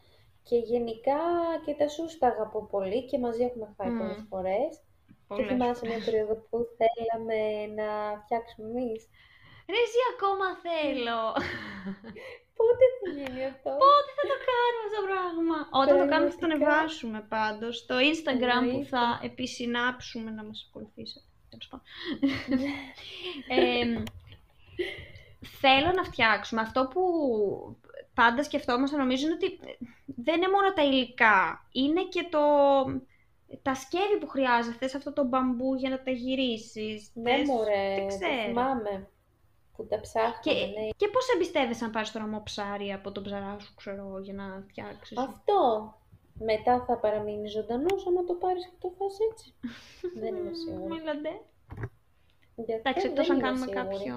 [0.43, 1.19] Και γενικά
[1.65, 3.99] και τα σούς τα αγαπώ πολύ και μαζί έχουμε φάει Μμμ.
[3.99, 4.77] πολλές φορές.
[5.07, 5.95] Και Πολλές θυμάσαι φορές.
[5.97, 7.89] μια περίοδο που θέλαμε να
[8.25, 9.09] φτιάξουμε εμείς.
[9.73, 11.21] Ρε, εσύ ακόμα θέλω.
[12.59, 16.37] Πότε θα γίνει αυτό; Πότε θα το κάνουμε αυτό το πράγμα; Όταν το κάνουμε θα
[16.39, 16.71] το Πραγματικά.
[16.73, 17.77] ανεβάσουμε πάντως.
[17.83, 18.89] Στο Instagram που Εννοείται.
[18.95, 21.27] θα επισυνάψουμε να μας ακολουθήσετε.
[21.51, 21.87] Τέλος πάντων.
[23.49, 24.03] Εμ,
[25.61, 27.03] θέλω να φτιάξουμε αυτό που
[28.15, 29.49] πάντα σκεφτόμαστε νομίζω είναι ότι
[30.05, 31.69] δεν είναι μόνο τα υλικά.
[31.73, 32.41] Είναι και το...
[33.63, 37.11] Τα σκεύη που χρειάζεται, θες αυτό το μπαμπού για να τα γυρίσεις.
[37.15, 38.43] Ναι, θες- μωρέ, δεν το ξέρω.
[38.47, 39.09] θυμάμαι
[39.79, 40.89] που τα Και, ψάχναμε, ναι.
[40.97, 44.35] και πώς εμπιστεύεσαι να πάρεις το ραμό ψάρι από τον ψαρά σου, ξέρω εγώ, για
[44.35, 45.19] να φτιάξεις.
[45.19, 45.95] Αυτό;
[46.41, 49.55] Μετά θα παραμείνει ζωντανός άμα το πάρεις και το φας έτσι.
[50.21, 50.93] δεν είμαι σίγουρη.
[50.93, 51.41] Μιλαντέ.
[52.55, 53.89] Γι' αυτό Εντάξει, δεν εκτός αν είμαι κάνουμε σίγουρη.
[53.89, 54.15] κάποιο...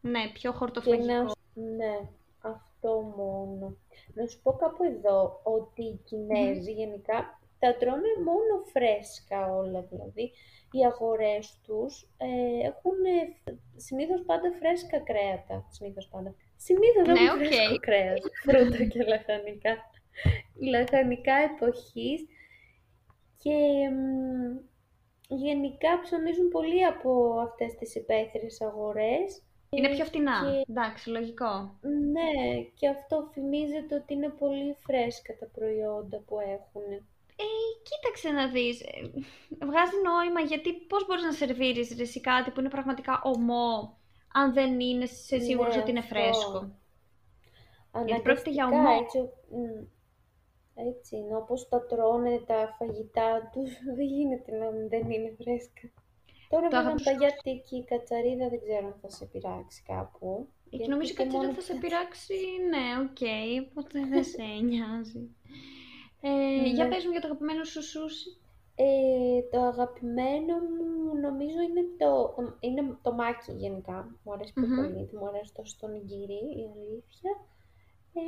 [0.00, 1.04] Ναι, πιο Και χορτοφαγικό.
[1.12, 1.22] να...
[1.54, 2.08] Ναι,
[2.40, 3.76] αυτό μόνο.
[4.14, 10.24] Να σου πω κάπου εδώ ότι οι Κινέζοι γενικά τα τρώνε μόνο φρέσκα όλα, δηλαδή
[10.72, 15.66] οι αγορές τους ε, έχουν ε, συνήθως πάντα φρέσκα κρέατα.
[15.70, 16.34] Συνήθως πάντα.
[16.56, 17.46] Συνήθως Ναι, έχουν οκ.
[17.46, 19.74] φρέσκο κρέας, φρούτα και λαχανικά.
[20.70, 22.20] Λαχανικά εποχής
[23.42, 23.54] και
[23.90, 24.56] μ,
[25.28, 27.10] γενικά ψωνίζουν πολύ από
[27.46, 30.36] αυτές τις υπαίθριες αγορές Είναι πιο φτηνά.
[30.50, 31.78] και- Εντάξει, λογικό.
[32.14, 37.06] ναι, και αυτό φημίζεται ότι είναι πολύ φρέσκα τα προϊόντα που έχουν.
[37.36, 37.44] Ε,
[37.88, 38.80] κοίταξε να δεις.
[38.80, 39.10] ε,
[39.66, 43.98] Βγάζει νόημα γιατί πώς μπορείς να σερβίρεις ρε, εσύ κάτι που είναι πραγματικά ομό
[44.34, 46.14] αν δεν είναι σε σίγουρος Ναι, ότι είναι αυτό.
[46.14, 46.76] φρέσκο.
[48.06, 49.00] Γιατί πρόκειται για Αναγκαστικά, ομό.
[49.02, 49.18] Έτσι,
[49.50, 49.84] μ,
[50.88, 55.90] έτσι είναι, όπως τα τρώνε τα φαγητά τους, δεν γίνεται να δεν είναι φρέσκα.
[56.48, 57.10] Τώρα Το βέβαια αγαπήσω.
[57.10, 60.48] παγιάτικη η κατσαρίδα δεν ξέρω αν θα σε πειράξει κάπου.
[60.70, 62.34] Και γιατί νομίζω και κάτι μόνο δεν θα σε που- πειράξει,
[62.70, 63.22] ναι, οκ,
[63.70, 65.30] οπότε δεν σε νοιάζει.
[66.24, 66.94] Ε, Για Ναι.
[66.94, 68.36] πες μου για το αγαπημένο σου σούσι.
[68.74, 74.16] Ε, το αγαπημένο μου νομίζω είναι το, είναι το μάκι γενικά.
[74.24, 74.76] Μου αρέσει πιο Μμμ.
[74.76, 75.08] πολύ.
[75.12, 77.32] Μου αρέσει το στον γκυρί, η αλήθεια.
[78.14, 78.22] Ε,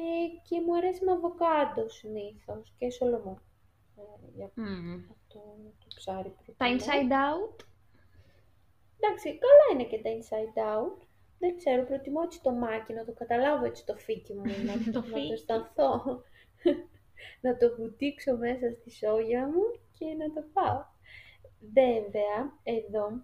[0.48, 3.38] και μου αρέσει με αβοκάντο συνήθως και σολομό.
[3.96, 4.02] Ε,
[4.36, 4.92] για Μμμ.
[5.10, 5.38] αυτό
[5.78, 6.78] το ψάρι Τα προτιμώ.
[6.80, 7.56] inside out.
[9.00, 11.06] Εντάξει, καλά είναι και τα inside out.
[11.38, 14.98] Δεν ξέρω, προτιμώ έτσι το μάκι, να το καταλάβω έτσι το φίκι μου, να, Το
[15.00, 15.26] να φίκι.
[15.28, 16.22] το αισθανθώ.
[17.40, 19.62] Να το βουτήξω μέσα στη σόγια μου
[19.98, 20.84] και να το φάω.
[21.60, 23.22] Βέβαια, εδώ,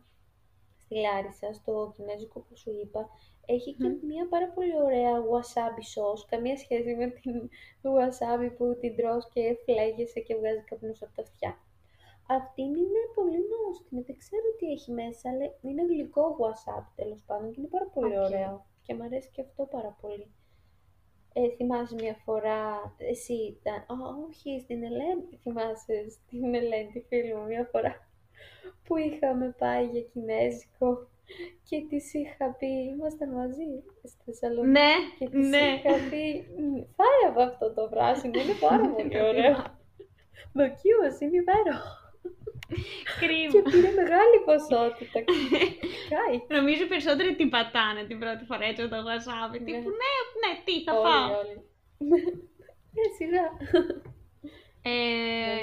[0.79, 3.09] στη Λάρισα, στο κινέζικο που σου είπα,
[3.47, 4.07] έχει και Μμμ.
[4.07, 7.51] μια πάρα πολύ ωραία wasabi sauce, καμία σχέση με την
[7.83, 11.59] wasabi που την τρως και φλέγεσαι και βγάζει καπνούς από τα αυτιά.
[12.29, 14.03] Αυτή είναι πολύ νόστιμη.
[14.03, 18.19] Δεν ξέρω τι έχει μέσα, αλλά είναι γλυκό wasabi τέλος πάντων και είναι πάρα πολύ
[18.19, 18.25] Οκ.
[18.25, 18.67] ωραίο.
[18.83, 20.27] Και μου αρέσει και αυτό πάρα πολύ.
[21.33, 27.35] Ε, θυμάσαι μια φορά, εσύ ήταν, α, όχι, στην Ελένη, θυμάσαι στην Ελένη τη φίλη
[27.35, 28.09] μου μια φορά
[28.85, 31.09] που είχαμε πάει για Κινέζικο
[31.69, 33.69] και της είχα πει, ήμασταν μαζί
[34.05, 35.57] στη Θεσσαλονίκη Ναι, και της ναι.
[35.59, 36.25] είχα πει,
[36.63, 39.57] «Μ, φάει από αυτό το πράσινο, είναι πάρα πολύ ωραίο.
[40.53, 42.00] Δοκίμασε, είναι υπέροχο.
[42.71, 43.63] Και Κρίμα.
[43.71, 45.19] πήρε μεγάλη ποσότητα.
[46.13, 46.37] Κάει.
[46.59, 49.59] Νομίζω περισσότεροι την πατάνε την πρώτη φορά έτσι με το wasabi.
[49.59, 49.65] Ναι.
[49.67, 51.25] Τύπου ναι, ναι, τι θα φάω.
[51.25, 51.57] Όλοι, όλοι.
[52.97, 53.45] Ναι, σιγά.
[54.83, 55.63] Ε,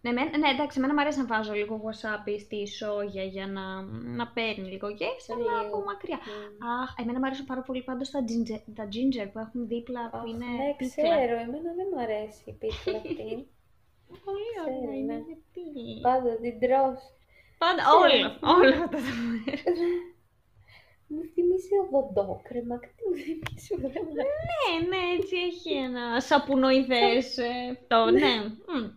[0.00, 3.82] ναι, εμένα- ναι, εντάξει, εμένα μου αρέσει να βάζω λίγο wasabi στη σόγια για να,
[4.18, 5.76] να παίρνει λίγο γεύση, αλλά Λίγο.
[5.76, 6.16] από μακριά.
[6.16, 6.66] Μμ.
[6.82, 10.16] Αχ, εμένα μου αρέσουν πάρα πολύ πάντως τα ginger, τα ginger που έχουν δίπλα που
[10.16, 10.88] Αχ, είναι ναι, πίκλα.
[11.16, 13.48] ξέρω, εμένα δεν μου αρέσει η πίκλα αυτή.
[14.24, 15.22] Πολύ Ξέρω, ωραία είναι, ναι.
[15.28, 16.00] γιατί.
[16.02, 16.98] Πάντα την τρως.
[17.58, 17.98] Πάντα, Ξέρω.
[18.00, 18.98] όλο, όλο αυτό το
[21.08, 24.46] Μου θυμίζει οδοντόκρεμα, κάτι μου θυμίζει δεν μου αρέσει.
[24.48, 28.34] Ναι, ναι, έτσι έχει ένα σαπονοειδές ε, το, ναι.
[28.66, 28.88] Μμ.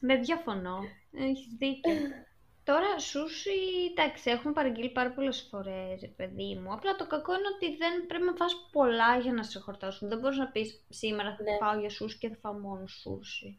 [0.00, 0.78] Δεν διαφωνώ.
[1.12, 1.92] Έχεις δίκιο.
[2.68, 3.50] Τώρα, σούσι,
[3.90, 6.72] εντάξει, έχουμε παραγγείλει πάρα πολλές φορές, παιδί μου.
[6.72, 10.08] Απλά το κακό είναι ότι δεν πρέπει να φας πολλά για να σε χορτάσουν.
[10.08, 11.56] Δεν μπορείς να πεις σήμερα θα Ναι.
[11.58, 13.58] πάω για σούσι και θα φάω μόνο σούσι.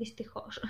[0.00, 0.62] Δυστυχώς.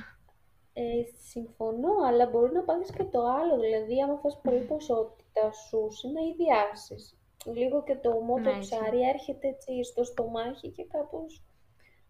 [0.73, 6.09] Ε, συμφωνώ, αλλά μπορεί να πάρεις και το άλλο, δηλαδή άμα φας πολύ ποσότητα σούσι
[6.09, 7.19] να ιδιάσεις.
[7.45, 8.77] Λίγο και το ομό το Ναι, έτσι.
[8.77, 11.45] ψάρι έρχεται έτσι στο στομάχι και κάπως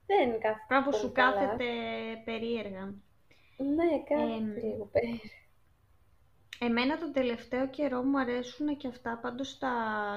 [0.07, 1.35] δεν κάθεται Κάπως πολύ σου καλά.
[1.35, 1.65] κάθεται
[2.25, 2.85] περίεργα.
[3.57, 5.31] Ναι, κάθεται Εμ, λίγο περίεργα.
[6.59, 9.73] Εμένα τον τελευταίο καιρό μου αρέσουν και αυτά πάντως τα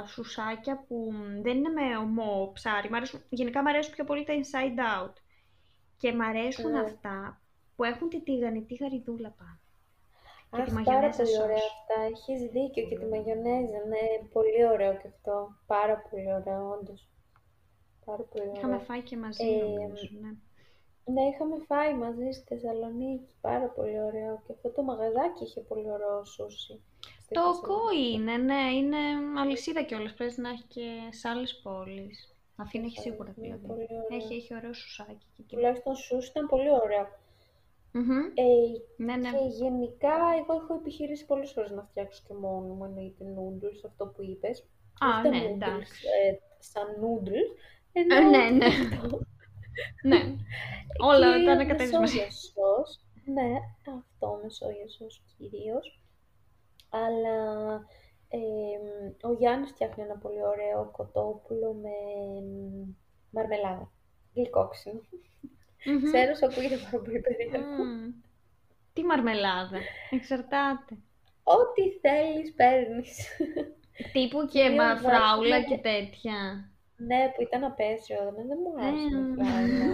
[0.08, 2.90] σουσάκια που μ, δεν είναι με ομό ψάρι.
[2.90, 5.14] Μ' αρέσουν, γενικά μου αρέσουν πιο πολύ τα inside out.
[6.04, 6.80] Και μ' αρέσουν Ναι.
[6.80, 7.42] αυτά
[7.76, 9.58] που έχουν τη τηγανιτή γαριδούλα πάνω.
[10.52, 11.72] Και Αχ, τη πάρα μαγιονέζα πολύ ωραία σως.
[11.80, 11.96] αυτά.
[12.12, 13.80] Έχεις δίκιο και τη μαγιονέζα.
[13.92, 15.36] Ναι, πολύ ωραίο και αυτό.
[15.66, 17.10] Πάρα πολύ ωραίο, όντως.
[18.06, 18.56] Πάρα πολύ ωραίο.
[18.58, 20.32] Είχαμε φάει και μαζί Ε, νομίζω, ναι.
[21.14, 23.34] Ναι, είχαμε φάει μαζί στη Θεσσαλονίκη.
[23.42, 24.42] Πάρα πολύ ωραίο.
[24.46, 26.82] Και αυτό το μαγαζάκι είχε πολύ ωραίο σούσι.
[27.22, 27.66] στη Το Θεσσαλονίκη.
[27.68, 28.98] κόι είναι, ναι, είναι
[29.40, 30.14] αλυσίδα κιόλας.
[30.14, 32.33] Πρέπει να έχει και σε άλλες πόλεις.
[32.56, 33.68] Αθήνα έχει σίγουρα Είναι δηλαδή.
[33.68, 34.20] πολύ ωραίο.
[34.20, 35.56] Έχει, έχει ωραίο σουσάκι και εκεί.
[35.56, 37.08] Τουλάχιστον σούσι ήταν πολύ ωραίο.
[37.92, 38.18] Μμμ.
[38.34, 38.44] Ε,
[38.98, 39.30] Ναι, ναι.
[39.30, 44.06] Και γενικά, εγώ έχω επιχειρήσει πολλές φορές να φτιάξω και μόνο μου, εννοείται noodles, αυτό
[44.08, 44.66] που είπες.
[45.00, 46.06] Α, Όχι τα ναι, noodles, εντάξει.
[46.28, 47.50] ε, σαν noodles,
[47.94, 48.66] Ε, ενώ ναι, ναι.
[48.66, 49.20] αυτό.
[50.04, 50.18] Ναι.
[51.10, 52.18] Όλα Και τα με ανακατεύεις μαζί.
[52.20, 53.00] soya sauce.
[53.34, 53.50] Ναι,
[53.98, 56.00] αυτό με soya sauce κυρίως.
[56.90, 57.36] Αλλά
[58.40, 61.90] εμ, ο Γιάννης φτιάχνει ένα πολύ ωραίο κοτόπουλο με
[62.38, 62.96] εμ,
[63.30, 63.92] μαρμελάδα.
[64.36, 65.02] Γλυκόξινο.
[65.86, 66.02] Μμμ.
[66.04, 67.84] Ξέρω, σου ακούγεται πάρα πολύ περίεργο.
[67.84, 68.12] Μμμ.
[68.94, 69.80] Τι μαρμελάδα.
[70.10, 70.94] Εξαρτάται.
[71.44, 73.28] Ό,τι θέλεις παίρνεις.
[74.14, 76.38] Τύπου και Κυρίως μα φράουλα βάζουμε- και τέτοια.
[76.98, 79.86] Ναι, που ήταν απέσιο, αλλά δεν μου άρεσε Ε, με φράουλα.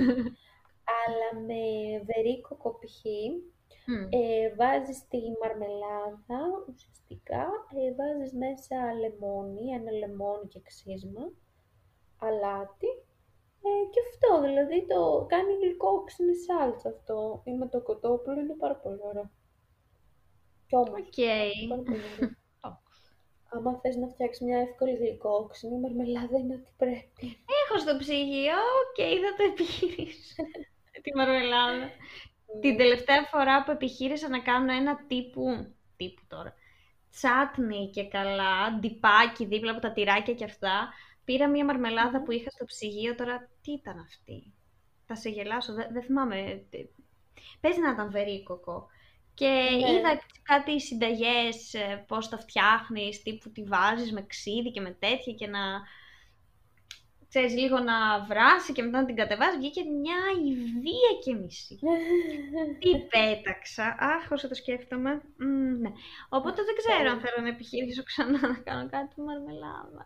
[1.00, 1.62] Αλλά με
[2.10, 3.44] βερίκο κοπιχή,
[3.90, 4.08] Μμ.
[4.10, 7.46] ε, βάζεις τη μαρμελάδα, ουσιαστικά,
[7.80, 11.26] ε, βάζεις μέσα λεμόνι, ένα λεμόνι και ξύσμα,
[12.20, 12.92] αλάτι,
[13.68, 17.42] ε, και αυτό, δηλαδή το κάνει γλυκόξινη σάλτσα αυτό.
[17.46, 19.30] Ή με το κοτόπουλο είναι πάρα πολύ ωραίο.
[20.68, 21.20] Κι όμως, Οκ.
[21.70, 22.32] πάρα πολύ ωραίο.
[23.54, 27.28] Άμα θες να φτιάξεις μια εύκολη γλυκόξινη, η μαρμελάδα είναι ό,τι πρέπει.
[27.62, 30.44] Έχω στο ψυγείο, οκ, θα το επιχειρήσω.
[31.04, 31.90] Τη μαρμελάδα.
[32.62, 36.54] Την τελευταία φορά που επιχείρησα να κάνω ένα τύπου, τύπου τώρα,
[37.12, 42.24] chutney και καλά, ντιπάκι δίπλα από τα τυράκια και αυτά, πήρα μια μαρμελάδα Μμμ.
[42.24, 44.54] που είχα στο ψυγείο, τώρα τι ήταν αυτή;
[45.06, 46.66] Θα σε γελάσω, δεν, δεν θυμάμαι.
[46.70, 46.90] τι-
[47.60, 48.88] Παίζει να ήταν βερίκοκο.
[49.34, 49.92] Και Ναι.
[49.92, 55.34] είδα κάτι συνταγές, ε, πώς τα φτιάχνεις, τύπου τη βάζεις με ξύδι και με τέτοια
[55.34, 55.60] και να,
[57.30, 57.98] ξέρεις, λίγο να
[58.30, 59.58] βράσει και μετά να την κατεβάζει.
[59.58, 60.20] Βγήκε μια
[60.52, 61.80] ιδία και μισή.
[62.82, 63.86] Τι πέταξα.
[64.00, 65.22] Αχ, όσο το σκέφτομαι.
[65.38, 65.92] Μμ, ναι.
[66.30, 70.04] Οπότε δεν ξέρω αν θέλω να επιχειρήσω ξανά να κάνω κάτι με μαρμελάδα.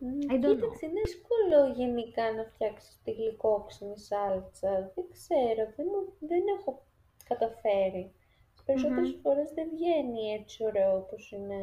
[0.00, 0.54] Μμ, I don't know.
[0.54, 4.70] Κοίταξε, είναι δύσκολο γενικά να φτιάξεις τη γλυκόξινη σάλτσα.
[4.94, 6.70] Δεν ξέρω, δεν, μου- δεν έχω
[7.28, 8.12] καταφέρει.
[8.52, 11.58] Τις περισσότερες φορές δεν βγαίνει έτσι ωραίο όπως είναι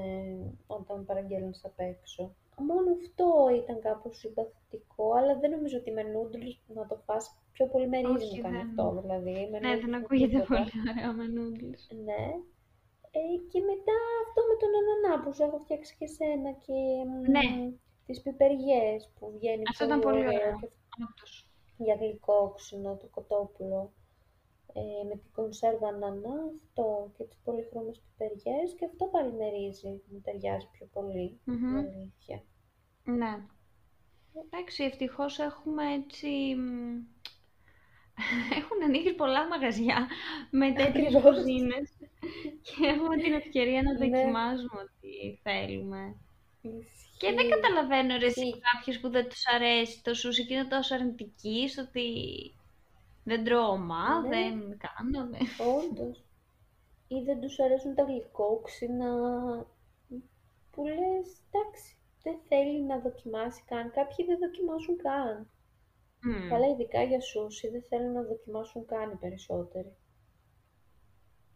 [0.67, 2.35] όταν παραγγέλνεις απ' έξω.
[2.61, 3.27] Μόνο αυτό
[3.63, 7.97] ήταν κάπως συμπαθητικό, αλλά δεν νομίζω ότι με noodles να το φας πιο πολύ με
[7.97, 9.31] ρύζι Όχι, μου κάνει δεν- αυτό, δηλαδή.
[9.51, 10.59] με Ναι, noodles δεν με ακούγεται τίποτα.
[10.59, 11.81] πολύ ωραίο με noodles.
[12.07, 12.23] Ναι.
[13.19, 16.77] Ε, και μετά αυτό με τον ανανά που σου έχω φτιάξει και σένα και
[17.09, 17.47] μ, Ναι.
[18.05, 20.55] τις πιπεριές που βγαίνει Αυτό ήταν πολύ ωραίο.
[20.59, 20.69] και
[21.09, 21.49] Όντως.
[21.77, 23.91] για γλυκόξινο το κοτόπουλο.
[24.79, 30.01] Ε, με την κονσέρβα νανά, αυτό και τις πολυχρώμες πιπεριές και αυτό πάλι με ρύζι
[30.11, 31.75] μου ταιριάζει πιο πολύ, Μμμ.
[31.75, 32.43] η αλήθεια.
[33.03, 33.33] Ναι.
[34.45, 36.27] Εντάξει, ευτυχώς έχουμε έτσι...
[36.55, 37.01] μ,
[38.59, 40.07] Έχουν ανοίξει πολλά μαγαζιά
[40.51, 41.23] με τέτοιες Ακριβώς.
[41.23, 41.89] κουζίνες
[42.61, 43.97] και έχουμε την ευκαιρία να Ναι.
[43.97, 46.15] δοκιμάζουμε ό,τι θέλουμε.
[47.17, 47.49] Και δεν Ισχύει.
[47.49, 48.59] καταλαβαίνω ρε εσύ Ισχύει.
[48.73, 52.05] κάποιους που δεν τους αρέσει το σούσι και είναι τόσο αρνητικοί στο ότι
[53.27, 54.27] δεν τρώω ομά, Ναι.
[54.29, 55.41] δεν κάνω, δεν...
[55.77, 56.25] Όντως.
[57.07, 59.11] Ή δεν τους αρέσουν τα γλυκόξυνα,
[60.71, 63.91] που λες, εντάξει, δεν θέλει να δοκιμάσει καν.
[63.91, 65.49] Κάποιοι δεν δοκιμάσουν καν.
[66.21, 66.47] Μμ.
[66.49, 69.95] Καλά, ειδικά για σούσι, δεν θέλουν να δοκιμάσουν καν οι περισσότεροι.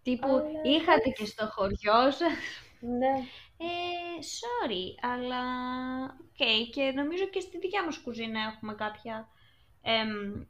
[0.01, 1.13] Τύπου Αλλά είχατε εντάξει.
[1.13, 2.33] και στο χωριό σας.
[2.79, 3.13] Ναι,
[3.57, 5.43] Ε, sorry, αλλά
[6.19, 9.27] οκ, και νομίζω και στη δικιά μας κουζίνα έχουμε κάποια...
[9.81, 10.43] εμ,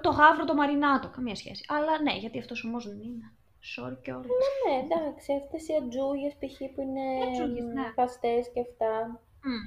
[0.00, 1.64] το γάβρο το μαρινάτο, καμία σχέση.
[1.68, 3.32] Αλλά ναι, γιατί αυτός όμως δεν είναι.
[3.76, 4.26] Sorry κιόλας.
[4.26, 6.56] ναι, εντάξει, αυτές οι ατζούγες π.χ.
[6.74, 7.92] που είναι Οι ατζούγες, μ, ναι.
[7.94, 9.20] παστές και αυτά.
[9.42, 9.66] Μμ.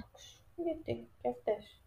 [0.63, 1.81] Γιατί και αυτές.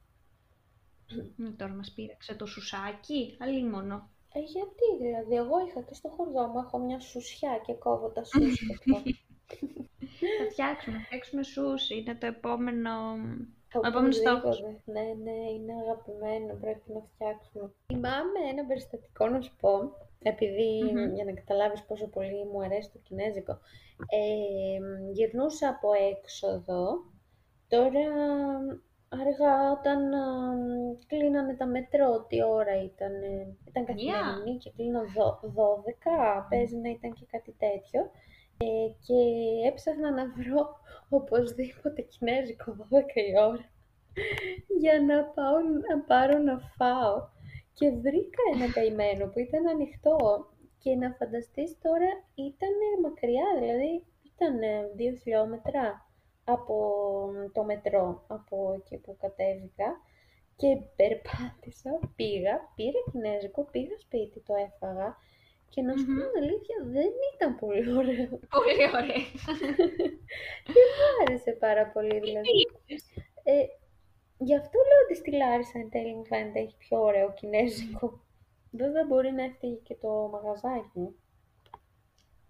[1.36, 4.10] Ναι, τώρα μας πείραξε το σουσάκι, αλίμονο.
[4.32, 8.24] Ε, γιατί δηλαδή, εγώ είχα και στο χωριό μου, έχω μια σουσιά και κόβω τα
[8.24, 9.10] σούσι και αυτό.
[10.38, 12.90] Θα φτιάξουμε, θα φτιάξουμε σούσι, είναι το επόμενο...
[13.82, 14.42] Ο επόμενος στόχος.
[14.60, 14.80] Οπωσδήποτε.
[14.84, 17.72] Ναι, ναι, είναι αγαπημένο, πρέπει να φτιάξουμε.
[17.86, 19.72] Θυμάμαι ένα περιστατικό να σου πω,
[20.22, 21.14] επειδή Μμμ.
[21.14, 23.52] για να καταλάβεις πόσο πολύ μου αρέσει το κινέζικο.
[24.08, 24.78] Ε,
[25.12, 26.84] γυρνούσα από έξοδο,
[27.68, 28.06] τώρα
[29.08, 30.26] αργά όταν α,
[31.06, 33.12] κλείνανε τα μετρό, τι ώρα ήταν,
[33.68, 38.10] ήταν καθημερινή και κλείναν δω- 12, παίζει να ήταν και κάτι τέτοιο.
[38.56, 38.66] Ε,
[39.06, 39.18] και
[39.68, 40.76] έψαχνα να βρω
[41.08, 43.68] οπωσδήποτε κινέζικο 12 η ώρα
[44.80, 47.32] για να πάω να πάρω να φάω.
[47.72, 50.16] Και βρήκα ένα καημένο που ήταν ανοιχτό
[50.78, 54.58] και να φανταστείς τώρα ήταν μακριά, δηλαδή ήταν
[54.96, 56.08] δύο χιλιόμετρα
[56.44, 56.76] από
[57.52, 60.00] το μετρό, από εκεί που κατέβηκα
[60.56, 65.16] και περπάτησα, πήγα, πήρα κινέζικο, πήγα σπίτι, το έφαγα
[65.74, 66.18] και να σου πω Μμμ.
[66.20, 68.28] την αλήθεια δεν ήταν πολύ ωραίο.
[68.56, 69.22] Πολύ ωραία.
[70.72, 70.82] Μου
[71.22, 72.48] άρεσε πάρα πολύ δηλαδή.
[73.42, 73.54] Ε,
[74.38, 78.06] γι' αυτό λέω ότι στη Λάρισα εν τέλει μου φαίνεται έχει πιο ωραίο κινέζικο.
[78.70, 81.14] Βέβαια μπορεί να έφταιγε και το μαγαζάκι μου.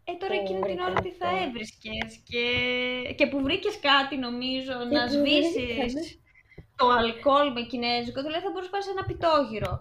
[0.04, 1.42] Ε, τώρα Που εκείνη την ώρα βρήκαμε τι θα αυτό.
[1.44, 2.44] έβρισκες και,
[3.18, 6.00] και που βρήκες κάτι νομίζω Και να που σβήσεις βρήκαμε.
[6.76, 9.72] το αλκοόλ με κινέζικο, δηλαδή θα μπορούσε να πας σε ένα πιτόγυρο.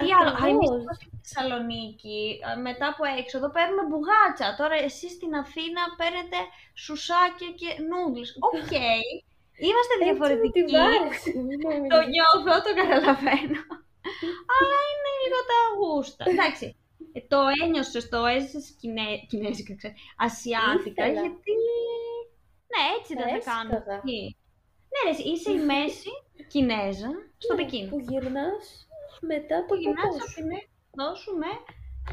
[0.00, 0.82] Τι άλλο, α, εμείς Ακριβώς.
[0.82, 4.46] εδώ στη Θεσσαλονίκη, α, μετά από έξοδο, παίρνουμε μπουγάτσα.
[4.60, 6.38] Τώρα εσείς στην Αθήνα παίρνετε
[6.84, 8.30] σουσάκια και noodles.
[8.48, 8.72] Ok,
[9.66, 10.60] είμαστε Έτσι μου τη διαφορετικοί.
[10.76, 12.06] βάρεσε, μην Το νομίζεις.
[12.14, 13.60] νιώθω, το καταλαβαίνω.
[14.56, 16.22] Αλλά είναι λίγο τα γούστα.
[16.32, 16.66] Εντάξει,
[17.16, 19.08] ε, το ένιωσες, το έζησες κινέ...
[19.30, 19.94] κινέζικα, ξέρω,
[20.26, 21.20] ασιάτικα, Ήθελα.
[21.20, 21.54] γιατί...
[22.72, 23.56] Ναι, έτσι δεν θα Έσκαγα.
[23.56, 24.00] κάνουμε.
[24.06, 24.18] Τι;
[24.92, 26.10] Ναι, ρε, εσύ, είσαι η μέση
[26.52, 27.88] Κινέζα στο Ναι, Πεκίνο.
[27.90, 28.87] Που γυρνάς
[29.26, 30.34] μετά Που το γυρνάς ποτό από σου.
[30.34, 31.46] την έξοδό σου με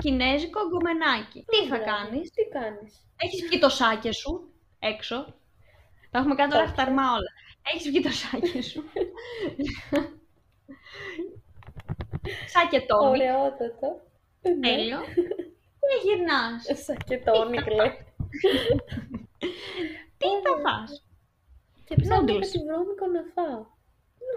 [0.02, 1.46] κινέζικο γκομενάκι.
[1.52, 1.86] Τι θα Μπράβο.
[1.92, 5.18] κάνεις, Τι κάνεις; έχεις βγει το σάκε σου έξω.
[6.12, 6.72] Τα έχουμε κάνει τώρα Όχι.
[6.74, 7.32] χταρμά όλα.
[7.74, 8.84] Έχεις βγει το σάκε σου.
[12.54, 14.02] Σάκε τόνι, Ωραιότατο.
[14.42, 14.68] Ναι.
[14.70, 15.00] τέλειο.
[15.86, 17.92] Και γυρνάς; Σακετόνικ λέει.
[20.20, 21.06] Τι θα φας.
[21.86, 22.40] Και ψάχνω Noodles.
[22.40, 23.66] κάτι βρώμικο να φάω.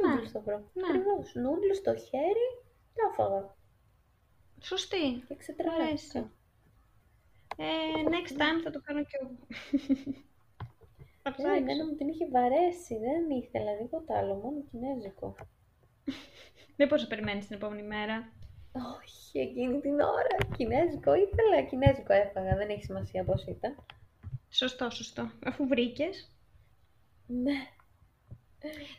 [0.03, 0.09] Ναι.
[0.09, 0.59] Νούντλς θα βρω.
[0.73, 0.87] Ναι.
[0.89, 1.35] Ακριβώς.
[1.35, 2.47] Νούντλς στο χέρι,
[2.95, 3.57] τα έφαγα.
[4.61, 4.97] Σωστή.
[4.97, 5.37] Και αρέσει.
[5.37, 6.33] ξετρελάθηκα.
[7.57, 7.65] Ε,
[8.15, 9.31] next time θα το κάνω κι εγώ.
[11.23, 11.53] θα Ναι, ψάξω.
[11.53, 12.99] εμένα μου την είχε βαρέσει.
[12.99, 15.35] Δεν ήθελα τίποτα άλλο, μόνο κινέζικο.
[16.77, 18.33] Δεν μπορείς να περιμένεις την επόμενη μέρα.
[19.01, 20.37] Όχι, εκείνη την ώρα.
[20.57, 22.57] Κινέζικο ήθελα, κινέζικο έφαγα.
[22.57, 23.85] Δεν έχει σημασία πώς ήταν.
[24.51, 25.31] Σωστό, σωστό.
[25.45, 26.31] Αφού βρήκες.
[27.27, 27.53] Ναι.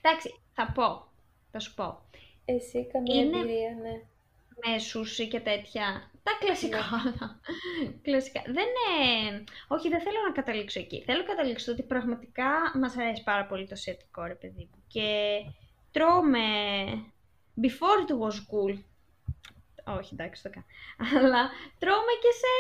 [0.02, 1.08] Εντάξει, θα πω.
[1.52, 2.02] Θα σου πω.
[2.46, 4.02] Εσύ καμία Είναι- εμπειρία, ναι.
[4.66, 6.12] με σούσι και τέτοια.
[6.24, 6.80] Τα κλασικά.
[8.04, 8.42] κλασικά.
[8.46, 9.44] Δεν είναι...
[9.68, 11.04] Όχι, δεν θέλω να καταλήξω εκεί.
[11.06, 14.84] Θέλω να καταλήξω ότι πραγματικά μας αρέσει πάρα πολύ το ασιατικό, ρε παιδί μου.
[14.88, 15.40] Και
[15.92, 16.40] τρώμε...
[17.62, 18.78] Before it was cool.
[19.98, 20.66] Όχι, εντάξει, το κάνω.
[21.26, 22.52] Αλλά τρώμε και σε,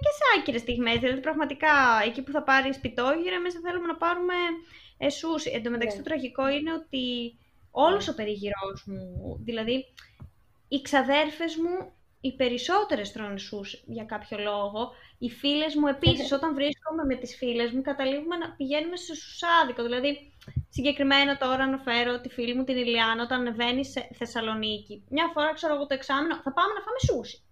[0.00, 0.98] και σε άκυρες στιγμές.
[0.98, 4.34] Δηλαδή, πραγματικά, εκεί που θα πάρει πιτόγυρα, εμείς δεν θέλουμε να πάρουμε
[4.98, 5.50] ε, σούσι.
[5.54, 6.02] Εν τω μεταξύ, Ναι.
[6.02, 7.36] το τραγικό είναι ότι
[7.70, 9.84] όλος ο περιγυρός μου, δηλαδή
[10.68, 14.90] οι ξαδέρφες μου, οι περισσότερες τρώνε σούσι για κάποιο λόγο.
[15.18, 19.82] Οι φίλες μου επίσης, όταν βρίσκομαι με τις φίλες μου, καταλήγουμε να πηγαίνουμε σε σουσάδικο.
[19.82, 20.32] Δηλαδή,
[20.68, 25.04] συγκεκριμένα τώρα αναφέρω τη φίλη μου την Ηλιάνα, όταν ανεβαίνει σε Θεσσαλονίκη.
[25.08, 27.42] Μια φορά, ξέρω εγώ το εξάμεινο, θα πάμε να φάμε σούσι.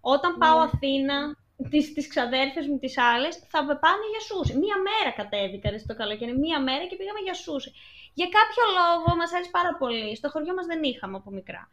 [0.00, 0.64] Όταν πάω Ναι.
[0.64, 1.36] Αθήνα,
[1.70, 4.58] τις, τις ξαδέρφες μου, τις άλλες, θα με πάνε για σούσι.
[4.58, 7.72] Μία μέρα κατέβηκα ρε, στο καλοκαίρι, μία μέρα και πήγαμε για σούσι.
[8.14, 10.16] Για κάποιο λόγο μας άρεσε πάρα πολύ.
[10.16, 11.68] Στο χωριό μας δεν είχαμε από μικρά.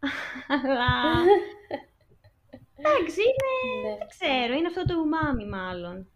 [0.54, 0.92] Αλλά...
[2.78, 3.50] Εντάξει, είναι...
[3.82, 3.96] Ναι.
[3.98, 6.10] δεν ξέρω, είναι αυτό το ουμάμι μάλλον.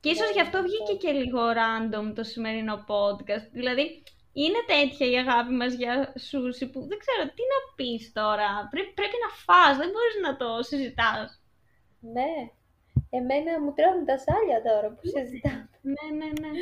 [0.00, 0.68] Και ίσως Ναι, γι' αυτό αυτό.
[0.68, 3.46] βγήκε και λίγο random το σημερινό podcast.
[3.52, 8.68] Δηλαδή, είναι τέτοια η αγάπη μας για σούσι που δεν ξέρω τι να πεις τώρα.
[8.70, 11.39] Πρέ- πρέπει να φας, δεν μπορείς να το συζητάς.
[12.00, 12.32] Ναι.
[13.10, 15.68] Εμένα μου τρώνε τα σάλια τώρα που συζητάμε.
[15.94, 16.52] Ναι, ναι, ναι.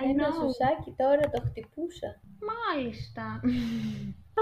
[0.00, 0.34] I Ένα know.
[0.38, 2.10] σουσάκι τώρα το χτυπούσα.
[2.50, 3.24] Μάλιστα.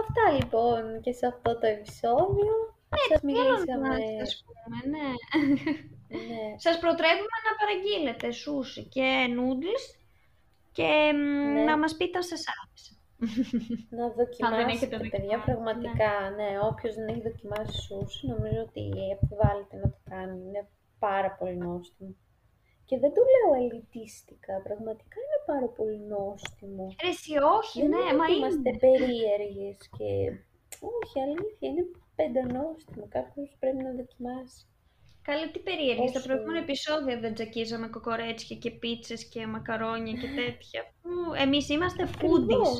[0.02, 2.54] Αυτά λοιπόν και σε αυτό το επεισόδιο.
[3.08, 3.88] Σας Τι άλλο μιλήσαμε.
[3.88, 5.08] να σας πούμε, ναι.
[6.28, 6.42] Ναι.
[6.64, 9.84] Σας προτρέπουμε να παραγγείλετε σούσι και noodles
[10.72, 11.62] και μ, Ναι.
[11.64, 12.92] να μας πείτε αν σας άρεσε.
[13.98, 16.12] Να έχετε δοκιμάσετε, παιδιά, δοκιμάσει, πραγματικά.
[16.38, 18.82] Ναι, όποιος δεν έχει δοκιμάσει σούσι, νομίζω ότι
[19.16, 20.36] επιβάλλεται να το κάνει.
[20.46, 20.62] Είναι
[20.98, 22.14] πάρα πολύ νόστιμο.
[22.84, 26.84] Και δεν το λέω ελιτίστικα, πραγματικά είναι πάρα πολύ νόστιμο.
[27.04, 28.78] Ρε εσύ όχι, δεν ναι, είναι μα ότι είμαστε είναι.
[28.86, 30.08] περίεργες και...
[30.98, 31.84] Όχι, αλήθεια, είναι
[32.18, 33.04] πεντανόστιμο.
[33.16, 34.60] Κάποιος πρέπει να δοκιμάσει.
[35.22, 40.28] Καλέ τι περίεργη, στα Όσο- προηγούμενα επεισόδια δεν τζακίζαμε κοκορέτσια και πίτσες και μακαρόνια και
[40.40, 40.80] τέτοια.
[41.02, 41.10] Που
[41.44, 42.72] Εμείς είμαστε foodies.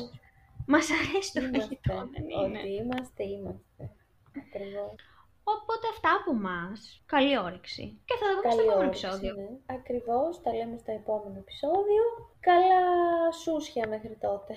[0.75, 0.89] Ακριβώς.
[0.89, 1.59] Μας αρέσει το Είμαστε.
[1.59, 2.59] φαγητό, δεν είναι.
[2.59, 3.81] Ότι είμαστε, είμαστε.
[4.43, 4.95] Ακριβώς.
[5.43, 6.79] Οπότε αυτά από μας.
[7.05, 7.85] Καλή όρεξη.
[8.07, 9.33] Και θα τα δούμε στο Καλή επόμενο όρεξη, επεισόδιο.
[9.35, 9.75] ναι.
[9.77, 12.03] Ακριβώς, τα λέμε στο επόμενο επεισόδιο.
[12.49, 12.81] Καλά
[13.41, 14.53] σούσια μέχρι τότε.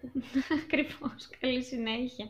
[0.64, 1.20] Ακριβώς.
[1.40, 2.26] Καλή συνέχεια.